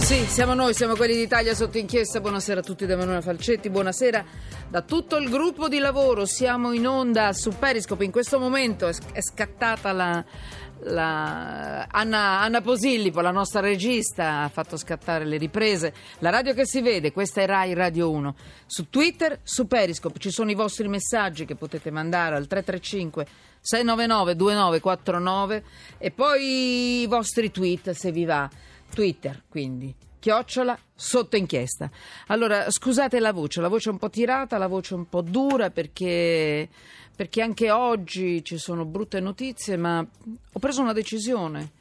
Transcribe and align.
Sì, 0.00 0.24
siamo 0.26 0.54
noi, 0.54 0.74
siamo 0.74 0.96
quelli 0.96 1.14
d'Italia 1.14 1.54
sotto 1.54 1.78
inchiesta. 1.78 2.20
Buonasera 2.20 2.60
a 2.60 2.62
tutti 2.64 2.84
da 2.84 2.94
Emanuele 2.94 3.20
Falcetti, 3.20 3.70
buonasera 3.70 4.24
da 4.68 4.82
tutto 4.82 5.16
il 5.18 5.28
gruppo 5.28 5.68
di 5.68 5.78
lavoro. 5.78 6.26
Siamo 6.26 6.72
in 6.72 6.88
onda 6.88 7.32
su 7.32 7.50
Periscope. 7.56 8.04
In 8.04 8.10
questo 8.10 8.40
momento 8.40 8.88
è 8.88 9.20
scattata 9.20 9.92
la, 9.92 10.24
la 10.80 11.84
Anna, 11.84 12.40
Anna, 12.40 12.60
Posillipo, 12.60 13.20
la 13.20 13.30
nostra 13.30 13.60
regista, 13.60 14.42
ha 14.42 14.48
fatto 14.48 14.76
scattare 14.76 15.24
le 15.24 15.36
riprese. 15.36 15.92
La 16.18 16.30
radio 16.30 16.54
che 16.54 16.66
si 16.66 16.80
vede, 16.80 17.12
questa 17.12 17.42
è 17.42 17.46
Rai 17.46 17.74
Radio 17.74 18.10
1. 18.10 18.34
Su 18.66 18.88
Twitter, 18.90 19.38
su 19.44 19.68
Periscope 19.68 20.18
ci 20.18 20.30
sono 20.30 20.50
i 20.50 20.54
vostri 20.54 20.88
messaggi 20.88 21.44
che 21.44 21.54
potete 21.54 21.92
mandare 21.92 22.34
al 22.34 22.48
335 22.48 23.26
699 23.60 24.34
2949 24.34 25.64
e 25.98 26.10
poi 26.10 27.02
i 27.02 27.06
vostri 27.06 27.52
tweet 27.52 27.90
se 27.90 28.10
vi 28.10 28.24
va. 28.24 28.48
Twitter, 28.90 29.42
quindi 29.48 29.94
chiocciola 30.20 30.78
sotto 30.94 31.36
inchiesta. 31.36 31.90
Allora, 32.26 32.70
scusate 32.70 33.18
la 33.18 33.32
voce, 33.32 33.60
la 33.60 33.68
voce 33.68 33.90
un 33.90 33.98
po' 33.98 34.10
tirata, 34.10 34.58
la 34.58 34.68
voce 34.68 34.94
un 34.94 35.08
po' 35.08 35.22
dura 35.22 35.70
perché, 35.70 36.68
perché 37.16 37.42
anche 37.42 37.70
oggi 37.70 38.44
ci 38.44 38.58
sono 38.58 38.84
brutte 38.84 39.18
notizie, 39.18 39.76
ma 39.76 39.98
ho 39.98 40.58
preso 40.58 40.82
una 40.82 40.92
decisione. 40.92 41.78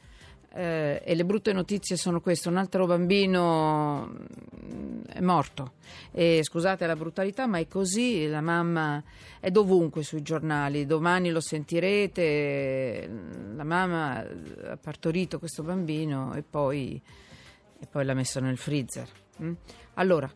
Eh, 0.51 1.01
e 1.05 1.13
le 1.13 1.25
brutte 1.25 1.53
notizie 1.53 1.95
sono 1.95 2.21
queste: 2.21 2.49
un 2.49 2.57
altro 2.57 2.85
bambino 2.87 4.07
mm, 4.07 5.01
è 5.07 5.21
morto. 5.21 5.73
E 6.11 6.41
scusate 6.43 6.87
la 6.87 6.95
brutalità, 6.95 7.45
ma 7.45 7.59
è 7.59 7.67
così. 7.67 8.27
La 8.27 8.41
mamma 8.41 9.01
è 9.39 9.51
dovunque 9.51 10.03
sui 10.03 10.21
giornali. 10.21 10.85
Domani 10.85 11.29
lo 11.29 11.39
sentirete. 11.39 13.09
La 13.55 13.63
mamma 13.63 14.17
ha 14.17 14.77
partorito 14.77 15.37
questo 15.37 15.61
bambino 15.61 16.33
e 16.33 16.41
poi, 16.41 16.99
e 17.79 17.85
poi 17.85 18.05
l'ha 18.05 18.15
messo 18.15 18.39
nel 18.39 18.57
freezer. 18.57 19.07
Mm? 19.43 19.53
Allora, 19.95 20.31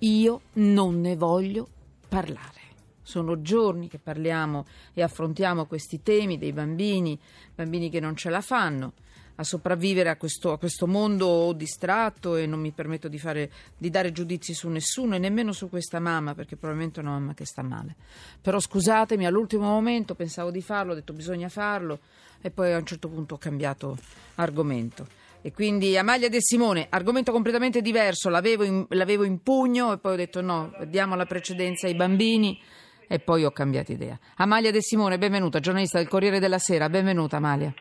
io 0.00 0.40
non 0.54 1.00
ne 1.00 1.16
voglio 1.16 1.68
parlare. 2.08 2.62
Sono 3.02 3.42
giorni 3.42 3.88
che 3.88 3.98
parliamo 3.98 4.64
e 4.94 5.02
affrontiamo 5.02 5.66
questi 5.66 6.02
temi 6.02 6.38
dei 6.38 6.54
bambini, 6.54 7.20
bambini 7.54 7.90
che 7.90 8.00
non 8.00 8.16
ce 8.16 8.30
la 8.30 8.40
fanno 8.40 8.94
a 9.36 9.44
sopravvivere 9.44 10.08
a 10.08 10.16
questo, 10.16 10.52
a 10.52 10.58
questo, 10.58 10.86
mondo 10.86 11.52
distratto 11.54 12.36
e 12.36 12.46
non 12.46 12.60
mi 12.60 12.70
permetto 12.70 13.08
di, 13.08 13.18
fare, 13.18 13.50
di, 13.76 13.90
dare 13.90 14.12
giudizi 14.12 14.54
su 14.54 14.68
nessuno 14.68 15.16
e 15.16 15.18
nemmeno 15.18 15.52
su 15.52 15.68
questa 15.68 15.98
mamma 15.98 16.34
perché 16.34 16.56
probabilmente 16.56 17.00
è 17.00 17.02
una 17.02 17.12
mamma 17.12 17.34
che 17.34 17.44
sta 17.44 17.62
male. 17.62 17.96
Però 18.40 18.60
scusatemi, 18.60 19.26
all'ultimo 19.26 19.64
momento 19.64 20.14
pensavo 20.14 20.50
di 20.50 20.62
farlo, 20.62 20.92
ho 20.92 20.94
detto 20.94 21.12
bisogna 21.12 21.48
farlo 21.48 22.00
e 22.40 22.50
poi 22.50 22.72
a 22.72 22.78
un 22.78 22.86
certo 22.86 23.08
punto 23.08 23.34
ho 23.34 23.38
cambiato 23.38 23.96
argomento. 24.36 25.06
E 25.42 25.52
quindi 25.52 25.96
Amalia 25.98 26.30
De 26.30 26.38
Simone, 26.40 26.86
argomento 26.88 27.30
completamente 27.30 27.82
diverso, 27.82 28.30
l'avevo 28.30 28.62
in, 28.64 28.86
l'avevo 28.90 29.24
in 29.24 29.42
pugno 29.42 29.92
e 29.92 29.98
poi 29.98 30.14
ho 30.14 30.16
detto 30.16 30.40
no, 30.40 30.72
diamo 30.86 31.16
la 31.16 31.26
precedenza 31.26 31.86
ai 31.86 31.94
bambini 31.94 32.58
e 33.06 33.18
poi 33.18 33.44
ho 33.44 33.50
cambiato 33.50 33.92
idea. 33.92 34.18
Amalia 34.36 34.70
De 34.70 34.80
Simone, 34.80 35.18
benvenuta, 35.18 35.60
giornalista 35.60 35.98
del 35.98 36.08
Corriere 36.08 36.38
della 36.38 36.58
Sera, 36.58 36.88
benvenuta 36.88 37.36
Amalia. 37.36 37.74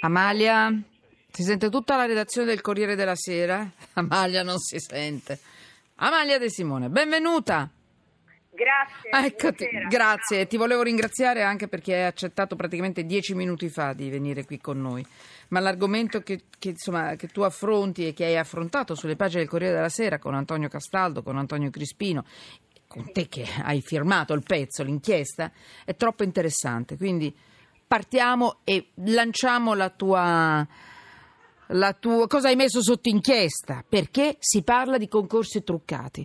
Amalia, 0.00 0.72
si 1.30 1.42
sente 1.42 1.70
tutta 1.70 1.96
la 1.96 2.06
redazione 2.06 2.46
del 2.46 2.60
Corriere 2.60 2.94
della 2.94 3.16
Sera? 3.16 3.68
Amalia 3.94 4.42
non 4.42 4.58
si 4.58 4.78
sente. 4.78 5.38
Amalia 5.96 6.38
De 6.38 6.48
Simone, 6.50 6.88
benvenuta. 6.88 7.68
Grazie. 8.50 9.10
Ah, 9.10 9.24
eccoti, 9.24 9.66
grazie, 9.88 10.46
ti 10.48 10.56
volevo 10.56 10.82
ringraziare 10.82 11.42
anche 11.42 11.68
perché 11.68 11.94
hai 11.94 12.04
accettato 12.04 12.56
praticamente 12.56 13.04
dieci 13.04 13.34
minuti 13.34 13.68
fa 13.68 13.92
di 13.92 14.10
venire 14.10 14.44
qui 14.44 14.60
con 14.60 14.80
noi. 14.80 15.04
Ma 15.48 15.60
l'argomento 15.60 16.22
che, 16.22 16.42
che, 16.58 16.70
insomma, 16.70 17.14
che 17.14 17.28
tu 17.28 17.42
affronti 17.42 18.06
e 18.06 18.14
che 18.14 18.24
hai 18.24 18.36
affrontato 18.36 18.94
sulle 18.94 19.16
pagine 19.16 19.42
del 19.42 19.48
Corriere 19.48 19.74
della 19.74 19.88
Sera 19.88 20.18
con 20.18 20.34
Antonio 20.34 20.68
Castaldo, 20.68 21.22
con 21.22 21.38
Antonio 21.38 21.70
Crispino, 21.70 22.24
con 22.88 23.12
te 23.12 23.28
che 23.28 23.46
hai 23.62 23.80
firmato 23.80 24.32
il 24.34 24.42
pezzo, 24.42 24.82
l'inchiesta, 24.82 25.52
è 25.84 25.94
troppo 25.94 26.24
interessante. 26.24 26.96
Quindi 26.96 27.32
partiamo 27.88 28.58
e 28.64 28.90
lanciamo 29.06 29.74
la 29.74 29.88
tua, 29.88 30.64
la 31.68 31.92
tua, 31.94 32.26
cosa 32.26 32.48
hai 32.48 32.56
messo 32.56 32.82
sotto 32.82 33.08
inchiesta, 33.08 33.82
perché 33.88 34.36
si 34.38 34.62
parla 34.62 34.98
di 34.98 35.08
concorsi 35.08 35.64
truccati. 35.64 36.24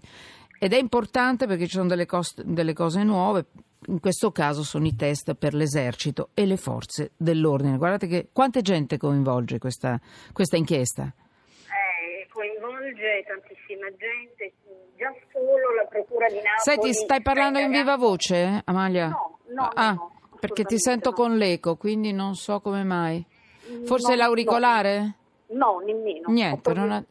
Ed 0.60 0.74
è 0.74 0.78
importante 0.78 1.48
perché 1.48 1.66
ci 1.66 1.76
sono 1.76 1.88
delle, 1.88 2.06
cost- 2.06 2.44
delle 2.44 2.74
cose 2.74 3.04
nuove, 3.04 3.46
in 3.88 4.00
questo 4.00 4.32
caso 4.32 4.64
sono 4.64 4.86
i 4.86 4.96
test 4.96 5.34
per 5.34 5.54
l'esercito 5.54 6.30
e 6.34 6.46
le 6.46 6.58
forze 6.58 7.12
dell'ordine. 7.18 7.78
Guardate 7.78 8.08
che 8.08 8.30
quanta 8.32 8.62
gente 8.62 8.98
coinvolge 8.98 9.58
questa, 9.58 10.00
questa 10.32 10.58
inchiesta? 10.58 11.04
Eh, 11.04 12.28
coinvolge 12.30 13.26
tantissima 13.28 13.88
gente, 13.98 14.54
già 14.98 15.14
solo 15.32 15.76
la 15.76 15.88
Procura 15.90 16.28
di 16.28 16.36
Napoli. 16.36 16.60
Senti, 16.60 16.94
stai 16.94 17.22
parlando 17.22 17.60
in 17.60 17.72
viva 17.72 17.98
voce, 17.98 18.62
Amalia? 18.64 19.08
No, 19.08 19.40
no, 19.54 19.70
ah. 19.74 19.94
no 19.94 20.13
perché 20.44 20.66
ti 20.66 20.78
sento 20.78 21.12
no. 21.12 21.16
con 21.16 21.38
l'eco, 21.38 21.78
quindi 21.78 22.12
non 22.12 22.36
so 22.36 22.60
come 22.60 22.84
mai. 22.84 23.26
Forse 23.86 24.10
no, 24.10 24.18
l'auricolare? 24.18 25.16
No, 25.52 25.82
nemmeno. 25.86 26.30
Niente, 26.30 26.74
non, 26.74 26.92
ha, 26.92 27.02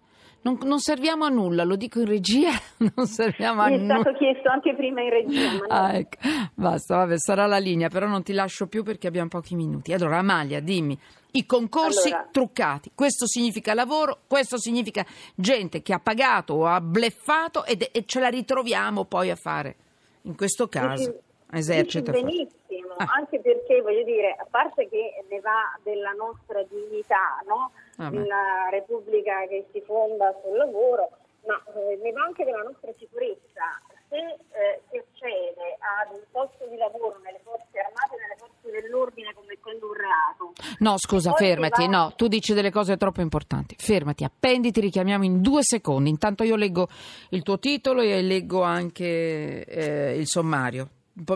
non, 0.43 0.59
non, 0.65 0.79
serviamo 0.81 1.25
a 1.25 1.31
nulla, 1.31 1.65
lo 1.65 1.77
dico 1.77 2.01
in 2.01 2.05
regia, 2.05 2.51
non 2.95 3.07
serviamo 3.07 3.63
a 3.63 3.69
nulla. 3.69 3.95
Mi 3.95 4.01
è 4.01 4.01
stato 4.03 4.19
chiesto 4.19 4.51
anche 4.51 4.75
prima 4.75 5.01
in 5.01 5.09
regia. 5.09 5.65
ah, 5.69 5.95
ecco. 5.95 6.19
Basta, 6.53 6.97
vabbè, 6.97 7.19
sarà 7.19 7.47
la 7.47 7.57
linea, 7.57 7.89
però 7.89 8.07
non 8.07 8.23
ti 8.23 8.35
lascio 8.35 8.67
più 8.67 8.83
perché 8.83 9.07
abbiamo 9.07 9.29
pochi 9.29 9.55
minuti. 9.55 9.95
Allora, 9.95 10.19
Amalia, 10.19 10.61
dimmi, 10.61 10.99
i 11.31 11.47
concorsi 11.47 12.09
allora. 12.09 12.29
truccati, 12.31 12.91
questo 12.95 13.27
significa 13.27 13.73
lavoro, 13.73 14.25
questo 14.27 14.59
significa 14.59 15.07
gente 15.35 15.81
che 15.81 15.95
ha 15.95 15.99
pagato 15.99 16.53
o 16.53 16.67
ha 16.67 16.83
bleffato 16.83 17.65
ed, 17.65 17.89
e 17.93 18.05
ce 18.05 18.21
la 18.21 18.29
ritroviamo 18.29 19.07
poi 19.07 19.31
a 19.31 19.37
fare, 19.37 19.77
in 20.25 20.37
questo 20.37 20.69
caso. 20.69 21.21
Dici 21.53 22.01
benissimo. 22.01 22.61
Anche 23.07 23.41
perché 23.41 23.81
voglio 23.81 24.05
dire, 24.05 24.37
a 24.39 24.47
parte 24.49 24.89
che 24.89 25.25
ne 25.29 25.41
va 25.41 25.79
della 25.83 26.13
nostra 26.13 26.63
dignità, 26.65 27.41
no? 27.47 27.73
ah, 27.97 28.09
una 28.09 28.69
repubblica 28.71 29.47
che 29.49 29.67
si 29.73 29.81
fonda 29.83 30.35
sul 30.43 30.57
lavoro, 30.57 31.11
ma 31.47 31.61
eh, 31.75 31.99
ne 32.03 32.13
va 32.13 32.23
anche 32.25 32.45
della 32.45 32.63
nostra 32.63 32.91
sicurezza. 32.99 33.81
Se 34.09 34.19
eh, 34.19 34.83
si 34.91 34.99
accede 34.99 35.79
ad 35.81 36.13
un 36.13 36.21
posto 36.31 36.67
di 36.67 36.77
lavoro 36.77 37.19
nelle 37.25 37.41
forze 37.43 37.79
armate, 37.79 38.17
nelle 38.21 38.37
forze 38.37 38.81
dell'ordine 38.81 39.33
commettendo 39.33 39.87
un 39.87 39.95
reato. 39.95 40.53
No, 40.81 40.99
scusa, 40.99 41.33
fermati, 41.33 41.87
va... 41.87 41.91
no, 41.91 42.13
tu 42.15 42.29
dici 42.29 42.53
delle 42.53 42.71
cose 42.71 42.99
troppo 42.99 43.23
importanti. 43.23 43.75
Fermati, 43.79 44.25
appenditi, 44.25 44.81
richiamiamo 44.81 45.25
in 45.25 45.41
due 45.41 45.63
secondi. 45.63 46.11
Intanto 46.11 46.45
io 46.45 46.57
leggo 46.57 46.89
il 47.31 47.43
tuo 47.43 47.59
titolo 47.59 48.03
e 48.03 48.21
leggo 48.21 48.63
anche 48.63 49.65
eh, 49.65 50.19
il 50.19 50.27
sommario. 50.27 50.89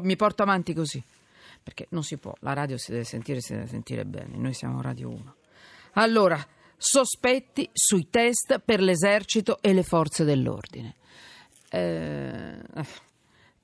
Mi 0.02 0.16
porto 0.16 0.42
avanti 0.42 0.74
così 0.74 1.02
perché 1.66 1.88
non 1.90 2.04
si 2.04 2.16
può, 2.16 2.32
la 2.42 2.52
radio 2.52 2.78
si 2.78 2.92
deve 2.92 3.02
sentire, 3.02 3.40
si 3.40 3.52
deve 3.52 3.66
sentire 3.66 4.04
bene, 4.04 4.36
noi 4.36 4.54
siamo 4.54 4.80
Radio 4.80 5.08
1. 5.08 5.34
Allora, 5.94 6.38
sospetti 6.76 7.68
sui 7.72 8.08
test 8.08 8.60
per 8.60 8.80
l'esercito 8.80 9.58
e 9.60 9.72
le 9.72 9.82
forze 9.82 10.22
dell'ordine. 10.22 10.94
Eh, 11.68 12.62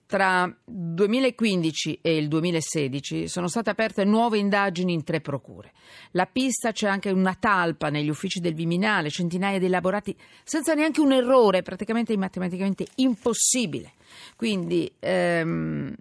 tra 0.04 0.52
2015 0.64 2.00
e 2.02 2.16
il 2.16 2.26
2016 2.26 3.28
sono 3.28 3.46
state 3.46 3.70
aperte 3.70 4.04
nuove 4.04 4.38
indagini 4.38 4.92
in 4.92 5.04
tre 5.04 5.20
procure. 5.20 5.70
La 6.10 6.26
pista 6.26 6.72
c'è 6.72 6.88
anche 6.88 7.10
una 7.10 7.36
talpa 7.38 7.88
negli 7.88 8.08
uffici 8.08 8.40
del 8.40 8.54
Viminale, 8.54 9.10
centinaia 9.10 9.60
di 9.60 9.66
elaborati 9.66 10.14
senza 10.42 10.74
neanche 10.74 11.00
un 11.00 11.12
errore, 11.12 11.62
praticamente 11.62 12.16
matematicamente 12.16 12.84
impossibile. 12.96 13.92
Quindi 14.36 14.92
ehm, 14.98 15.94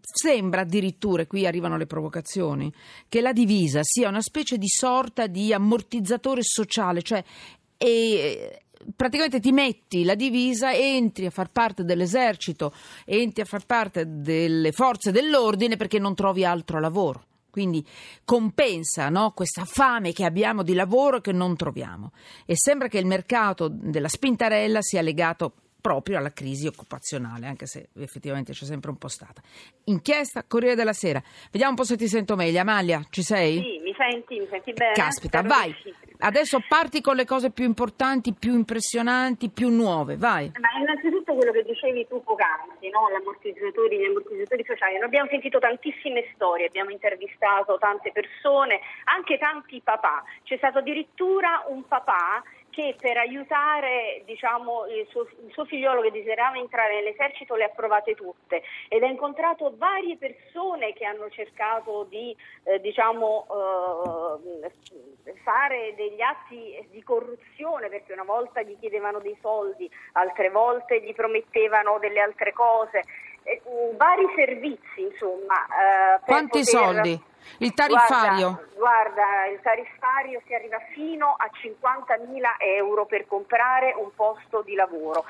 sembra 0.00 0.62
addirittura, 0.62 1.22
e 1.22 1.26
qui 1.26 1.46
arrivano 1.46 1.76
le 1.76 1.86
provocazioni, 1.86 2.72
che 3.08 3.20
la 3.20 3.32
divisa 3.32 3.80
sia 3.82 4.08
una 4.08 4.22
specie 4.22 4.58
di 4.58 4.68
sorta 4.68 5.26
di 5.26 5.52
ammortizzatore 5.52 6.42
sociale, 6.42 7.02
cioè 7.02 7.22
e, 7.76 8.62
praticamente 8.94 9.40
ti 9.40 9.52
metti 9.52 10.04
la 10.04 10.14
divisa, 10.14 10.72
entri 10.72 11.26
a 11.26 11.30
far 11.30 11.50
parte 11.50 11.84
dell'esercito, 11.84 12.72
entri 13.04 13.42
a 13.42 13.46
far 13.46 13.64
parte 13.66 14.04
delle 14.06 14.72
forze 14.72 15.10
dell'ordine 15.10 15.76
perché 15.76 15.98
non 15.98 16.14
trovi 16.14 16.44
altro 16.44 16.80
lavoro. 16.80 17.26
Quindi 17.50 17.86
compensa 18.24 19.08
no, 19.10 19.30
questa 19.30 19.64
fame 19.64 20.12
che 20.12 20.24
abbiamo 20.24 20.64
di 20.64 20.74
lavoro 20.74 21.20
che 21.20 21.30
non 21.30 21.54
troviamo. 21.54 22.10
E 22.46 22.54
sembra 22.56 22.88
che 22.88 22.98
il 22.98 23.06
mercato 23.06 23.68
della 23.68 24.08
spintarella 24.08 24.82
sia 24.82 25.02
legato 25.02 25.52
proprio 25.84 26.16
alla 26.16 26.32
crisi 26.32 26.66
occupazionale, 26.66 27.46
anche 27.46 27.66
se 27.66 27.90
effettivamente 27.98 28.52
c'è 28.52 28.64
sempre 28.64 28.88
un 28.88 28.96
po' 28.96 29.08
stata. 29.08 29.42
Inchiesta 29.84 30.42
Corriere 30.48 30.76
della 30.76 30.94
Sera. 30.94 31.22
Vediamo 31.50 31.72
un 31.72 31.76
po' 31.76 31.84
se 31.84 31.98
ti 31.98 32.08
sento 32.08 32.36
meglio. 32.36 32.58
Amalia, 32.58 33.02
ci 33.10 33.20
sei? 33.20 33.60
Sì, 33.60 33.80
mi 33.84 33.94
senti? 33.94 34.40
Mi 34.40 34.46
senti 34.48 34.72
bene? 34.72 34.94
Caspita, 34.94 35.42
vai. 35.42 35.76
Adesso 36.20 36.64
parti 36.66 37.02
con 37.02 37.16
le 37.16 37.26
cose 37.26 37.50
più 37.50 37.66
importanti, 37.66 38.32
più 38.32 38.54
impressionanti, 38.54 39.50
più 39.50 39.68
nuove, 39.68 40.16
vai. 40.16 40.50
Ma 40.58 40.80
innanzitutto 40.80 41.34
quello 41.34 41.52
che 41.52 41.64
dicevi 41.64 42.06
tu 42.08 42.22
poc'anzi, 42.22 42.88
no? 42.88 43.10
gli 43.10 43.20
ammortizzatori, 43.20 43.98
gli 43.98 44.04
ammortizzatori 44.04 44.64
sociali. 44.64 44.94
Noi 44.94 45.04
abbiamo 45.04 45.28
sentito 45.28 45.58
tantissime 45.58 46.30
storie, 46.32 46.68
abbiamo 46.68 46.92
intervistato 46.92 47.76
tante 47.76 48.10
persone, 48.10 48.80
anche 49.04 49.36
tanti 49.36 49.82
papà. 49.84 50.24
C'è 50.44 50.56
stato 50.56 50.78
addirittura 50.78 51.62
un 51.68 51.86
papà 51.86 52.42
che 52.74 52.96
per 53.00 53.16
aiutare 53.16 54.22
diciamo, 54.24 54.86
il, 54.86 55.06
suo, 55.08 55.22
il, 55.22 55.52
suo, 55.52 55.64
figliolo 55.64 56.02
che 56.02 56.10
desiderava 56.10 56.58
entrare 56.58 56.96
nell'esercito 56.96 57.54
le 57.54 57.64
ha 57.64 57.68
provate 57.68 58.14
tutte 58.14 58.62
ed 58.88 59.02
ha 59.04 59.06
incontrato 59.06 59.74
varie 59.76 60.16
persone 60.16 60.92
che 60.92 61.04
hanno 61.04 61.30
cercato 61.30 62.04
di 62.10 62.36
eh, 62.64 62.80
diciamo, 62.80 63.46
eh, 64.64 65.34
fare 65.44 65.94
degli 65.94 66.20
atti 66.20 66.88
di 66.90 67.02
corruzione 67.04 67.88
perché 67.88 68.12
una 68.12 68.24
volta 68.24 68.62
gli 68.62 68.76
chiedevano 68.80 69.20
dei 69.20 69.36
soldi, 69.40 69.88
altre 70.12 70.50
volte 70.50 71.00
gli 71.00 71.14
promettevano 71.14 71.98
delle 72.00 72.18
altre 72.18 72.52
cose, 72.52 73.04
eh, 73.44 73.62
vari 73.96 74.26
servizi 74.34 75.00
insomma. 75.00 75.64
Eh, 75.66 76.20
Quanti 76.24 76.58
poter... 76.58 76.64
soldi? 76.64 77.22
Il 77.58 77.74
tariffario? 77.74 78.58
Guarda, 78.74 79.22
guarda, 79.22 79.46
il 79.52 79.60
tariffario 79.62 80.40
si 80.46 80.54
arriva 80.54 80.78
fino 80.92 81.36
a 81.36 81.48
50.000 81.52 82.42
euro 82.58 83.04
per 83.04 83.26
comprare 83.26 83.94
un 83.96 84.10
posto 84.14 84.62
di 84.62 84.74
lavoro 84.74 85.24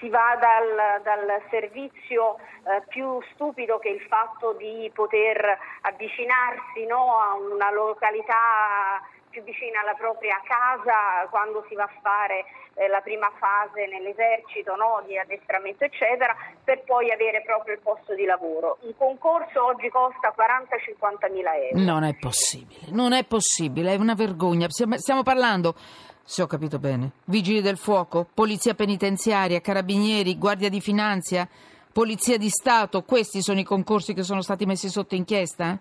si 0.00 0.08
va 0.08 0.36
dal, 0.40 1.02
dal 1.02 1.42
servizio 1.50 2.36
eh, 2.36 2.82
più 2.88 3.20
stupido 3.34 3.78
che 3.78 3.90
il 3.90 4.00
fatto 4.08 4.54
di 4.54 4.90
poter 4.94 5.58
avvicinarsi 5.82 6.86
no, 6.88 7.18
a 7.20 7.34
una 7.34 7.70
località 7.70 9.00
più 9.30 9.42
vicina 9.44 9.80
alla 9.80 9.94
propria 9.94 10.40
casa 10.44 11.26
quando 11.30 11.64
si 11.68 11.74
va 11.74 11.84
a 11.84 11.92
fare 12.02 12.44
eh, 12.74 12.88
la 12.88 13.00
prima 13.00 13.30
fase 13.38 13.86
nell'esercito 13.86 14.74
no, 14.74 15.02
di 15.06 15.16
addestramento 15.16 15.84
eccetera 15.84 16.34
per 16.62 16.82
poi 16.84 17.10
avere 17.10 17.42
proprio 17.42 17.74
il 17.74 17.80
posto 17.80 18.14
di 18.14 18.24
lavoro. 18.24 18.78
Un 18.82 18.94
concorso 18.96 19.64
oggi 19.64 19.88
costa 19.88 20.34
40-50 20.34 21.32
mila 21.32 21.54
euro. 21.56 21.78
Non 21.78 22.02
è 22.04 22.14
possibile, 22.14 22.90
non 22.90 23.12
è 23.12 23.24
possibile, 23.24 23.94
è 23.94 23.96
una 23.96 24.14
vergogna. 24.14 24.66
Stiamo 24.68 25.22
parlando 25.22 25.74
se 26.22 26.42
ho 26.42 26.46
capito 26.46 26.78
bene, 26.78 27.10
vigili 27.24 27.60
del 27.60 27.76
fuoco, 27.76 28.26
polizia 28.32 28.74
penitenziaria, 28.74 29.60
carabinieri, 29.60 30.38
guardia 30.38 30.68
di 30.68 30.80
finanza, 30.80 31.48
polizia 31.92 32.38
di 32.38 32.48
Stato, 32.48 33.02
questi 33.02 33.42
sono 33.42 33.58
i 33.58 33.64
concorsi 33.64 34.14
che 34.14 34.22
sono 34.22 34.40
stati 34.40 34.64
messi 34.64 34.88
sotto 34.88 35.16
inchiesta? 35.16 35.76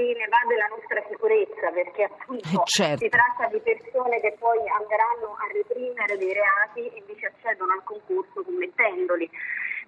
Sì, 0.00 0.14
ne 0.14 0.28
va 0.32 0.40
della 0.48 0.64
nostra 0.72 1.04
sicurezza 1.10 1.68
perché 1.72 2.04
appunto 2.04 2.48
eh 2.48 2.64
certo. 2.64 3.04
si 3.04 3.08
tratta 3.10 3.52
di 3.52 3.60
persone 3.60 4.18
che 4.20 4.34
poi 4.38 4.56
andranno 4.80 5.36
a 5.36 5.44
reprimere 5.52 6.16
dei 6.16 6.32
reati 6.32 6.88
e 6.88 7.04
invece 7.04 7.26
accedono 7.26 7.74
al 7.74 7.84
concorso 7.84 8.42
commettendoli. 8.42 9.28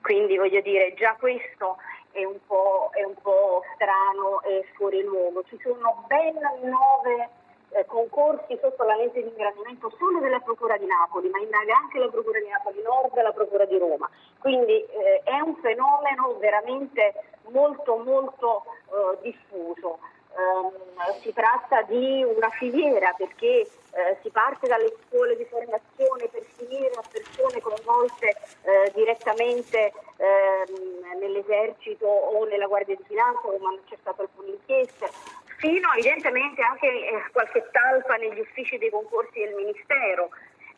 Quindi 0.02 0.36
voglio 0.36 0.60
dire, 0.60 0.92
già 0.92 1.16
questo 1.18 1.78
è 2.12 2.24
un 2.24 2.36
po', 2.46 2.90
è 2.92 3.02
un 3.04 3.14
po 3.22 3.64
strano 3.74 4.42
e 4.42 4.68
fuori 4.74 5.02
luogo. 5.02 5.44
Ci 5.44 5.58
sono 5.62 6.04
ben 6.08 6.36
nove 6.60 7.30
eh, 7.70 7.86
concorsi 7.86 8.58
sotto 8.60 8.84
la 8.84 8.96
legge 8.96 9.22
di 9.22 9.28
ingrandimento 9.28 9.88
solo 9.96 10.20
della 10.20 10.40
Procura 10.40 10.76
di 10.76 10.84
Napoli, 10.84 11.30
ma 11.30 11.38
indaga 11.38 11.74
anche 11.74 11.98
la 11.98 12.08
Procura 12.08 12.38
di 12.38 12.48
Napoli 12.48 12.82
Nord 12.82 13.16
e 13.16 13.22
la 13.22 13.32
Procura 13.32 13.64
di 13.64 13.78
Roma. 13.78 14.10
Quindi 14.38 14.84
eh, 14.84 15.22
è 15.24 15.40
un 15.40 15.56
fenomeno 15.56 16.36
veramente 16.38 17.14
molto 17.52 17.96
molto 17.98 18.64
eh, 18.88 19.18
diffuso. 19.22 19.98
Um, 20.34 20.72
si 21.20 21.30
tratta 21.34 21.82
di 21.82 22.24
una 22.24 22.48
filiera 22.48 23.12
perché 23.18 23.68
eh, 23.92 24.16
si 24.22 24.30
parte 24.30 24.66
dalle 24.66 24.90
scuole 25.04 25.36
di 25.36 25.44
formazione 25.44 26.26
per 26.28 26.42
finire 26.56 26.90
a 26.94 27.02
persone 27.06 27.60
coinvolte 27.60 28.34
eh, 28.62 28.90
direttamente 28.94 29.92
ehm, 30.16 31.18
nell'esercito 31.18 32.06
o 32.06 32.44
nella 32.46 32.66
Guardia 32.66 32.96
di 32.96 33.04
Finanza, 33.06 33.40
come 33.42 33.80
c'è 33.86 33.96
stato 34.00 34.22
alcune 34.22 34.52
inchieste, 34.52 35.10
fino 35.58 35.92
evidentemente 35.92 36.62
anche 36.62 36.86
eh, 36.86 37.22
qualche 37.30 37.68
talpa 37.70 38.16
negli 38.16 38.40
uffici 38.40 38.78
dei 38.78 38.90
concorsi 38.90 39.38
del 39.40 39.54
Ministero. 39.54 40.30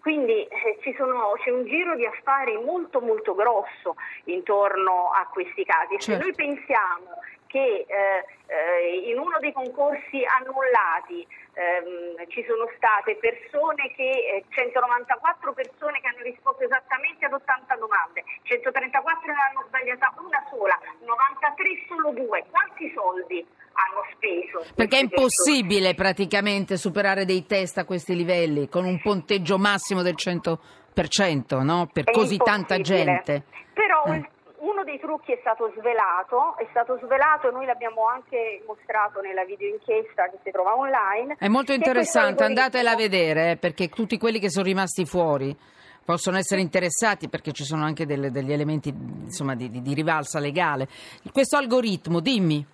Quindi 0.04 0.46
eh, 0.46 0.94
sono, 0.98 1.32
c'è 1.42 1.48
un 1.48 1.64
giro 1.64 1.96
di 1.96 2.04
affari 2.04 2.52
molto 2.58 3.00
molto 3.00 3.34
grosso 3.34 3.96
intorno 4.24 5.08
a 5.08 5.26
questi 5.32 5.64
casi. 5.64 5.96
Certo. 5.98 6.04
Se 6.04 6.16
noi 6.18 6.34
pensiamo 6.34 7.08
che 7.46 7.86
eh, 7.88 8.26
eh, 8.52 9.08
in 9.08 9.18
uno 9.18 9.38
dei 9.40 9.52
concorsi 9.52 10.20
annullati 10.28 11.26
ehm, 11.54 12.28
ci 12.28 12.44
sono 12.44 12.68
state 12.76 13.16
persone 13.16 13.94
che, 13.96 14.44
eh, 14.44 14.44
194 14.50 15.54
persone 15.54 16.00
che 16.02 16.06
hanno 16.08 16.20
risposto 16.20 16.64
esattamente 16.64 17.24
ad 17.24 17.32
80 17.32 17.74
domande, 17.76 18.24
134 18.42 19.32
ne 19.32 19.40
hanno 19.48 19.64
sbagliata 19.68 20.12
una 20.18 20.44
sola, 20.50 20.78
93 21.00 21.64
solo 21.88 22.10
due. 22.10 22.44
Quanti 22.50 22.92
soldi 22.92 23.46
hanno 23.74 24.02
speso? 24.14 24.72
Perché 24.74 24.98
è 24.98 25.02
impossibile 25.02 25.92
persone? 25.92 25.94
praticamente 25.94 26.76
superare 26.76 27.24
dei 27.24 27.44
test 27.46 27.78
a 27.78 27.84
questi 27.84 28.14
livelli 28.14 28.68
con 28.68 28.84
un 28.84 29.00
punteggio 29.00 29.58
massimo 29.58 30.02
del 30.02 30.14
100%, 30.16 31.62
no? 31.62 31.88
Per 31.92 32.04
è 32.04 32.12
così 32.12 32.36
tanta 32.38 32.78
gente. 32.78 33.44
Però 33.74 34.04
eh 34.06 34.32
uno 34.64 34.82
dei 34.82 34.98
trucchi 34.98 35.32
è 35.32 35.38
stato 35.40 35.70
svelato, 35.76 36.56
è 36.56 36.66
stato 36.70 36.98
svelato 37.04 37.48
e 37.48 37.52
noi 37.52 37.66
l'abbiamo 37.66 38.06
anche 38.06 38.62
mostrato 38.66 39.20
nella 39.20 39.44
videoinchiesta 39.44 40.30
che 40.30 40.38
si 40.42 40.50
trova 40.50 40.74
online. 40.74 41.36
È 41.38 41.48
molto 41.48 41.72
interessante, 41.72 42.44
andatela 42.44 42.92
a 42.92 42.96
vedere 42.96 43.50
eh, 43.52 43.56
perché 43.56 43.88
tutti 43.88 44.16
quelli 44.16 44.38
che 44.38 44.50
sono 44.50 44.64
rimasti 44.64 45.04
fuori 45.04 45.54
possono 46.02 46.38
essere 46.38 46.60
interessati 46.60 47.28
perché 47.28 47.52
ci 47.52 47.64
sono 47.64 47.84
anche 47.84 48.06
delle, 48.06 48.30
degli 48.30 48.52
elementi 48.52 48.88
insomma, 48.88 49.54
di, 49.54 49.70
di, 49.70 49.82
di 49.82 49.94
rivalsa 49.94 50.38
legale. 50.38 50.88
Questo 51.30 51.56
algoritmo, 51.56 52.20
dimmi 52.20 52.66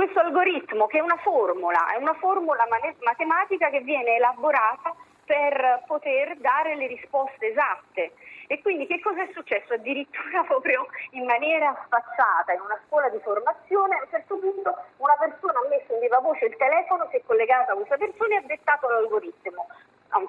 questo 0.00 0.20
algoritmo 0.20 0.86
che 0.86 0.96
è 0.96 1.02
una 1.02 1.18
formula, 1.18 1.92
è 1.92 1.98
una 1.98 2.14
formula 2.14 2.66
matematica 3.00 3.68
che 3.68 3.80
viene 3.80 4.16
elaborata 4.16 4.94
per 5.26 5.82
poter 5.86 6.38
dare 6.38 6.74
le 6.74 6.86
risposte 6.86 7.48
esatte. 7.48 8.12
E 8.46 8.62
quindi 8.62 8.86
che 8.86 8.98
cosa 9.00 9.22
è 9.22 9.28
successo? 9.34 9.74
Addirittura 9.74 10.42
proprio 10.48 10.86
in 11.10 11.26
maniera 11.26 11.76
sfacciata, 11.84 12.54
in 12.54 12.62
una 12.62 12.80
scuola 12.86 13.10
di 13.10 13.18
formazione, 13.18 13.96
a 13.96 14.02
un 14.02 14.08
certo 14.08 14.38
punto 14.38 14.74
una 14.96 15.16
persona 15.18 15.58
ha 15.58 15.68
messo 15.68 15.92
in 15.92 16.00
viva 16.00 16.18
voce 16.20 16.46
il 16.46 16.56
telefono, 16.56 17.06
si 17.10 17.16
è 17.16 17.22
collegata 17.26 17.72
a 17.72 17.74
questa 17.74 17.98
persona 17.98 18.34
e 18.34 18.36
ha 18.38 18.46
dettato 18.46 18.88
l'algoritmo. 18.88 19.66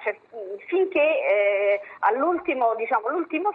Certo, 0.04 0.38
finché 0.68 1.00
eh, 1.00 1.82
all'ultimo 2.00 2.76
diciamo, 2.76 3.08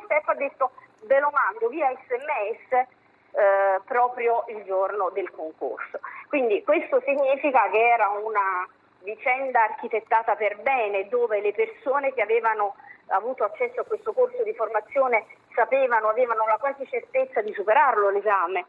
step 0.04 0.28
ha 0.28 0.34
detto 0.34 0.72
ve 1.02 1.20
lo 1.20 1.30
mando 1.30 1.68
via 1.68 1.92
sms 1.92 2.95
eh, 3.36 3.80
proprio 3.84 4.44
il 4.48 4.64
giorno 4.64 5.10
del 5.10 5.30
concorso. 5.30 6.00
Quindi 6.28 6.62
questo 6.64 7.02
significa 7.04 7.68
che 7.70 7.78
era 7.78 8.08
una 8.08 8.66
vicenda 9.02 9.62
architettata 9.62 10.34
per 10.36 10.56
bene 10.62 11.06
dove 11.08 11.40
le 11.40 11.52
persone 11.52 12.14
che 12.14 12.22
avevano 12.22 12.74
avuto 13.08 13.44
accesso 13.44 13.82
a 13.82 13.84
questo 13.84 14.12
corso 14.12 14.42
di 14.42 14.54
formazione 14.54 15.26
sapevano, 15.54 16.08
avevano 16.08 16.46
la 16.46 16.56
quasi 16.56 16.86
certezza 16.88 17.42
di 17.42 17.52
superarlo 17.52 18.10
l'esame, 18.10 18.64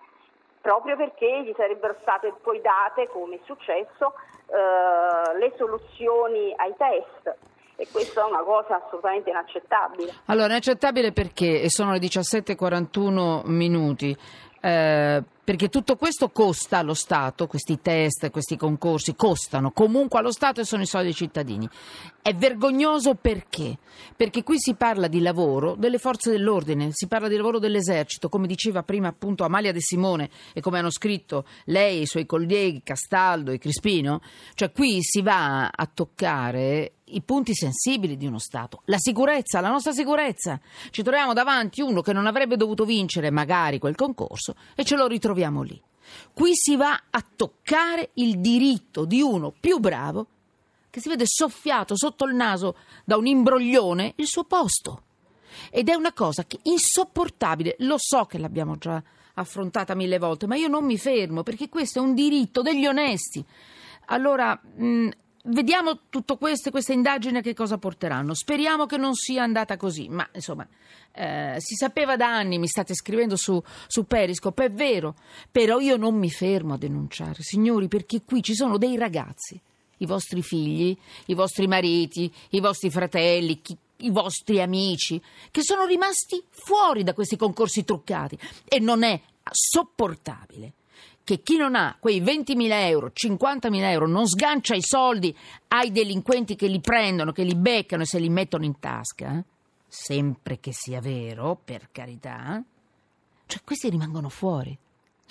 proprio 0.61 0.95
perché 0.97 1.43
gli 1.43 1.53
sarebbero 1.55 1.95
state 2.01 2.33
poi 2.41 2.59
date, 2.61 3.07
come 3.07 3.35
è 3.35 3.39
successo, 3.45 4.13
eh, 4.47 5.37
le 5.37 5.53
soluzioni 5.55 6.53
ai 6.57 6.75
test 6.77 7.35
e 7.77 7.87
questa 7.91 8.21
è 8.21 8.23
una 8.25 8.41
cosa 8.41 8.83
assolutamente 8.83 9.29
inaccettabile. 9.29 10.13
Allora, 10.25 10.47
inaccettabile 10.47 11.11
perché 11.13 11.69
sono 11.69 11.91
le 11.91 11.99
17.41 11.99 13.43
minuti. 13.45 14.17
Eh, 14.63 15.21
perché 15.47 15.69
tutto 15.69 15.95
questo 15.95 16.27
costa 16.29 16.79
allo 16.79 16.93
Stato, 16.93 17.47
questi 17.47 17.79
test, 17.81 18.29
questi 18.31 18.57
concorsi 18.57 19.15
costano 19.15 19.71
comunque 19.71 20.19
allo 20.19 20.33
Stato 20.33 20.59
e 20.59 20.65
sono 20.65 20.81
i 20.81 20.85
soldi 20.85 21.05
dei 21.05 21.15
cittadini. 21.15 21.69
È 22.21 22.35
vergognoso 22.35 23.15
perché? 23.15 23.77
Perché 24.13 24.43
qui 24.43 24.59
si 24.59 24.73
parla 24.73 25.07
di 25.07 25.21
lavoro 25.21 25.75
delle 25.75 25.99
forze 25.99 26.31
dell'ordine, 26.31 26.89
si 26.91 27.07
parla 27.07 27.29
di 27.29 27.37
lavoro 27.37 27.59
dell'esercito, 27.59 28.27
come 28.27 28.45
diceva 28.45 28.83
prima 28.83 29.07
appunto 29.07 29.45
Amalia 29.45 29.71
De 29.71 29.79
Simone 29.79 30.29
e 30.51 30.59
come 30.59 30.79
hanno 30.79 30.91
scritto 30.91 31.45
lei 31.67 31.99
e 31.99 32.01
i 32.01 32.07
suoi 32.07 32.25
colleghi 32.25 32.81
Castaldo 32.83 33.51
e 33.51 33.57
Crispino, 33.57 34.19
cioè 34.53 34.73
qui 34.73 35.01
si 35.01 35.21
va 35.21 35.67
a 35.69 35.89
toccare 35.93 36.91
i 37.11 37.21
punti 37.21 37.55
sensibili 37.55 38.17
di 38.17 38.25
uno 38.25 38.37
Stato, 38.37 38.81
la 38.87 38.97
sicurezza, 38.97 39.61
la 39.61 39.69
nostra 39.69 39.93
sicurezza. 39.93 40.59
Ci 40.89 41.03
troviamo 41.03 41.31
davanti 41.31 41.79
uno 41.79 42.01
che 42.01 42.11
non 42.11 42.27
avrebbe 42.27 42.57
dovuto 42.57 42.83
vincere 42.83 43.31
magari 43.31 43.79
quel 43.79 43.95
concorso 43.95 44.55
e 44.75 44.83
ce 44.83 44.97
lo 44.97 45.07
ritroviamo 45.07 45.36
lì. 45.63 45.81
Qui 46.33 46.51
si 46.53 46.75
va 46.75 47.03
a 47.09 47.23
toccare 47.35 48.11
il 48.15 48.39
diritto 48.39 49.05
di 49.05 49.21
uno 49.21 49.53
più 49.57 49.79
bravo 49.79 50.27
che 50.89 51.01
si 51.01 51.09
vede 51.09 51.25
soffiato 51.27 51.95
sotto 51.95 52.25
il 52.25 52.33
naso 52.33 52.75
da 53.03 53.17
un 53.17 53.27
imbroglione 53.27 54.13
il 54.15 54.27
suo 54.27 54.45
posto. 54.45 55.03
ed 55.71 55.89
è 55.89 55.93
una 55.95 56.13
cosa 56.13 56.45
che 56.45 56.59
insopportabile. 56.63 57.75
Lo 57.79 57.95
so 57.97 58.25
che 58.25 58.37
l'abbiamo 58.37 58.77
già 58.77 59.01
affrontata 59.35 59.95
mille 59.95 60.17
volte, 60.17 60.47
ma 60.47 60.55
io 60.55 60.67
non 60.67 60.85
mi 60.85 60.97
fermo 60.97 61.43
perché 61.43 61.69
questo 61.69 61.99
è 61.99 62.01
un 62.01 62.13
diritto 62.13 62.61
degli 62.61 62.85
onesti. 62.85 63.43
Allora, 64.05 64.59
mh, 64.59 65.09
vediamo 65.47 65.99
tutto 66.09 66.37
questo 66.37 66.69
e 66.69 66.71
queste 66.71 66.93
indagini 66.93 67.37
a 67.37 67.41
che 67.41 67.53
cosa 67.53 67.77
porteranno. 67.77 68.33
Speriamo 68.33 68.85
che 68.85 68.97
non 68.97 69.13
sia 69.13 69.43
andata 69.43 69.77
così, 69.77 70.07
ma 70.09 70.27
insomma, 70.33 70.67
eh, 71.11 71.55
si 71.59 71.75
sapeva 71.75 72.15
da 72.15 72.27
anni, 72.27 72.59
mi 72.59 72.67
state 72.67 72.93
scrivendo 72.93 73.35
su, 73.35 73.61
su 73.87 74.05
Periscope, 74.05 74.65
è 74.65 74.71
vero, 74.71 75.15
però 75.51 75.79
io 75.79 75.97
non 75.97 76.15
mi 76.15 76.29
fermo 76.29 76.73
a 76.73 76.77
denunciare, 76.77 77.41
signori, 77.41 77.87
perché 77.87 78.21
qui 78.23 78.41
ci 78.41 78.55
sono 78.55 78.77
dei 78.77 78.97
ragazzi, 78.97 79.59
i 79.97 80.05
vostri 80.05 80.41
figli, 80.41 80.97
i 81.25 81.33
vostri 81.33 81.67
mariti, 81.67 82.31
i 82.49 82.59
vostri 82.59 82.89
fratelli, 82.89 83.61
chi, 83.61 83.75
i 83.97 84.11
vostri 84.11 84.61
amici, 84.61 85.21
che 85.49 85.63
sono 85.63 85.85
rimasti 85.85 86.43
fuori 86.49 87.03
da 87.03 87.13
questi 87.13 87.35
concorsi 87.35 87.83
truccati 87.83 88.37
e 88.65 88.79
non 88.79 89.03
è 89.03 89.19
sopportabile 89.49 90.73
che 91.27 91.41
chi 91.41 91.57
non 91.57 91.75
ha 91.75 91.97
quei 91.99 92.21
20.000 92.21 92.71
euro, 92.87 93.11
50.000 93.13 93.81
euro, 93.91 94.07
non 94.07 94.25
sgancia 94.27 94.75
i 94.75 94.81
soldi 94.81 95.35
ai 95.67 95.91
delinquenti 95.91 96.55
che 96.55 96.67
li 96.67 96.79
prendono, 96.79 97.33
che 97.33 97.43
li 97.43 97.53
beccano 97.53 98.03
e 98.03 98.05
se 98.05 98.17
li 98.17 98.29
mettono 98.29 98.63
in 98.63 98.79
tasca, 98.79 99.43
sempre 99.85 100.61
che 100.61 100.71
sia 100.71 101.01
vero, 101.01 101.59
per 101.61 101.89
carità, 101.91 102.63
cioè 103.45 103.61
questi 103.65 103.89
rimangono 103.89 104.29
fuori. 104.29 104.77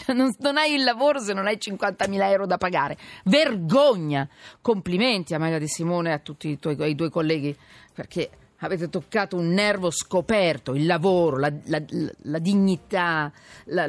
Non, 0.09 0.31
non, 0.41 0.59
hai 0.59 0.75
il 0.75 0.85
lavoro 0.85 1.19
se 1.19 1.33
non 1.33 1.47
hai 1.47 1.57
50.000 1.57 2.21
euro 2.31 2.45
da 2.45 2.59
pagare. 2.59 2.99
Vergogna! 3.25 4.29
Complimenti 4.61 5.33
a 5.33 5.39
Maga 5.39 5.59
di 5.59 5.67
Simone 5.67 6.11
e 6.11 6.13
a 6.13 6.19
tutti 6.19 6.51
i 6.51 6.59
tuoi, 6.59 6.77
ai 6.79 6.95
tuoi 6.95 7.09
colleghi, 7.09 7.57
perché 7.95 8.29
avete 8.59 8.89
toccato 8.89 9.37
un 9.37 9.49
nervo 9.49 9.91
scoperto, 9.91 10.75
il 10.75 10.87
lavoro, 10.87 11.39
la, 11.39 11.53
la, 11.67 11.83
la 12.23 12.39
dignità, 12.39 13.31
la, 13.67 13.87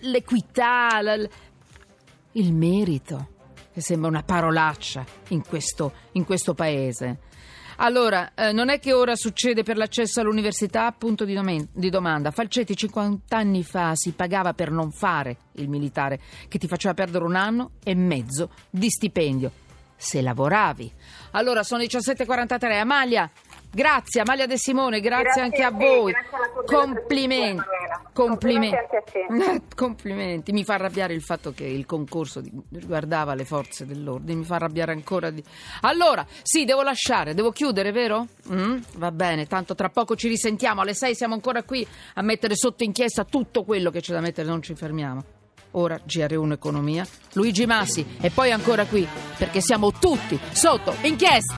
l'equità, 0.00 1.00
il 2.32 2.52
merito, 2.52 3.28
che 3.72 3.80
sembra 3.80 4.08
una 4.08 4.22
parolaccia 4.22 5.04
in 5.28 5.42
questo, 5.42 5.92
in 6.12 6.24
questo 6.24 6.54
paese. 6.54 7.30
Allora, 7.76 8.32
eh, 8.34 8.52
non 8.52 8.68
è 8.68 8.78
che 8.78 8.92
ora 8.92 9.16
succede 9.16 9.64
per 9.64 9.76
l'accesso 9.76 10.20
all'università? 10.20 10.92
Punto 10.92 11.24
di, 11.24 11.34
domen- 11.34 11.68
di, 11.72 11.90
domanda. 11.90 12.30
Falcetti 12.30 12.76
50 12.76 13.36
anni 13.36 13.64
fa 13.64 13.92
si 13.94 14.12
pagava 14.12 14.52
per 14.52 14.70
non 14.70 14.92
fare 14.92 15.36
il 15.54 15.68
militare, 15.68 16.20
che 16.48 16.58
ti 16.58 16.68
faceva 16.68 16.94
perdere 16.94 17.24
un 17.24 17.34
anno 17.34 17.72
e 17.82 17.94
mezzo 17.94 18.50
di 18.70 18.88
stipendio 18.88 19.61
se 20.02 20.20
lavoravi. 20.20 20.92
Allora 21.32 21.62
sono 21.62 21.82
17.43. 21.82 22.80
Amalia, 22.80 23.30
grazie 23.70 24.20
Amalia 24.20 24.46
De 24.46 24.58
Simone, 24.58 25.00
grazie, 25.00 25.22
grazie 25.22 25.42
anche 25.42 25.62
a, 25.62 25.68
a 25.68 25.70
voi. 25.70 26.12
Complimenti. 26.66 27.62
Complimenti. 28.12 28.76
Complimenti. 29.74 30.52
Mi 30.52 30.64
fa 30.64 30.74
arrabbiare 30.74 31.14
il 31.14 31.22
fatto 31.22 31.52
che 31.52 31.64
il 31.64 31.86
concorso 31.86 32.42
riguardava 32.72 33.34
le 33.34 33.44
forze 33.44 33.86
dell'ordine, 33.86 34.40
mi 34.40 34.44
fa 34.44 34.56
arrabbiare 34.56 34.92
ancora 34.92 35.30
di 35.30 35.42
Allora, 35.82 36.26
sì, 36.42 36.64
devo 36.64 36.82
lasciare, 36.82 37.34
devo 37.34 37.52
chiudere, 37.52 37.92
vero? 37.92 38.26
Mm? 38.52 38.78
Va 38.96 39.12
bene, 39.12 39.46
tanto 39.46 39.76
tra 39.76 39.88
poco 39.88 40.16
ci 40.16 40.26
risentiamo, 40.28 40.80
alle 40.80 40.94
6 40.94 41.14
siamo 41.14 41.34
ancora 41.34 41.62
qui 41.62 41.86
a 42.14 42.22
mettere 42.22 42.56
sotto 42.56 42.82
inchiesta 42.82 43.24
tutto 43.24 43.62
quello 43.62 43.90
che 43.90 44.00
c'è 44.00 44.12
da 44.12 44.20
mettere, 44.20 44.48
non 44.48 44.62
ci 44.62 44.74
fermiamo 44.74 45.40
ora 45.72 46.00
GR1 46.06 46.52
Economia, 46.52 47.06
Luigi 47.32 47.66
Massi 47.66 48.04
e 48.20 48.30
poi 48.30 48.50
ancora 48.50 48.84
qui 48.86 49.06
perché 49.36 49.60
siamo 49.60 49.92
tutti 49.92 50.38
sotto 50.52 50.94
inchiesta. 51.02 51.50